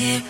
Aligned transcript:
here. 0.00 0.22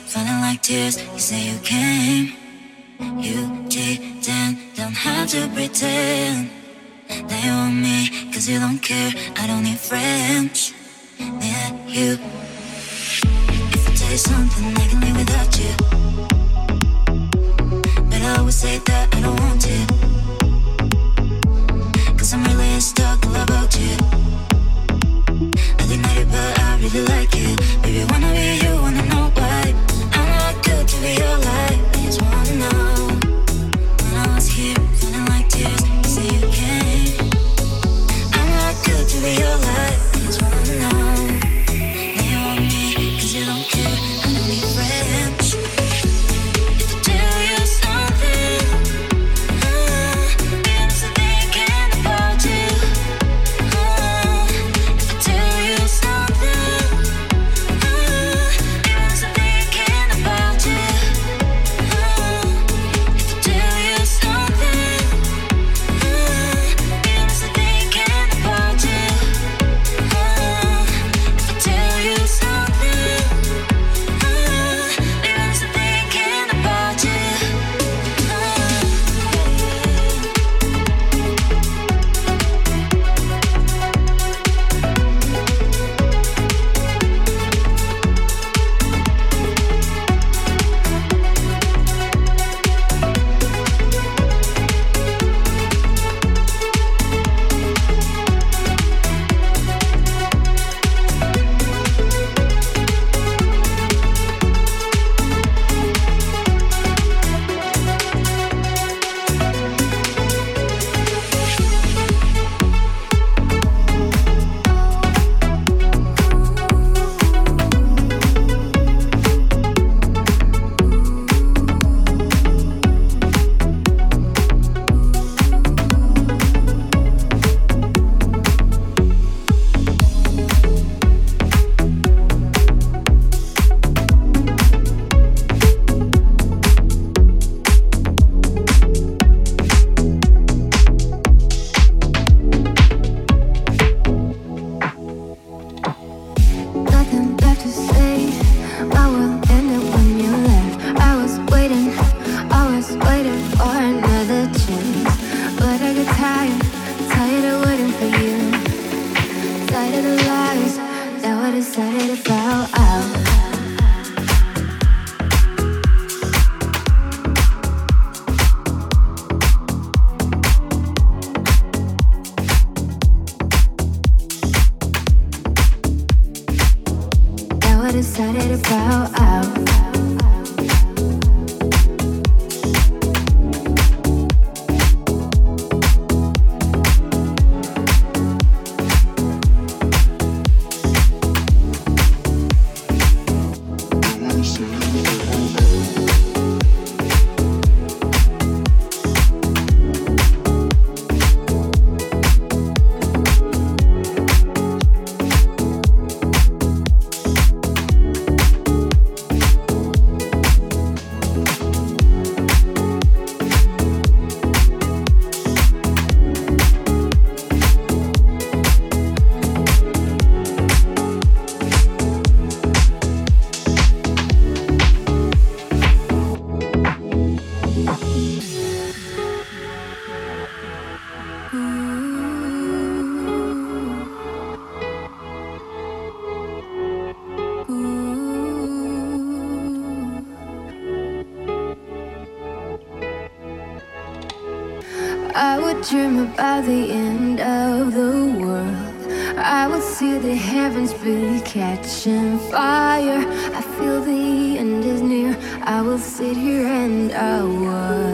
by 246.40 246.62
the 246.62 246.90
end 246.90 247.38
of 247.38 247.92
the 247.92 248.14
world, 248.40 249.36
I 249.36 249.66
will 249.66 249.82
see 249.82 250.16
the 250.16 250.34
heavens 250.34 250.94
be 250.94 251.38
catching 251.44 252.38
fire. 252.50 253.22
I 253.58 253.60
feel 253.76 254.00
the 254.00 254.56
end 254.58 254.82
is 254.82 255.02
near. 255.02 255.36
I 255.60 255.82
will 255.82 255.98
sit 255.98 256.38
here 256.38 256.66
and 256.66 257.12
I 257.12 257.42
will. 257.42 258.09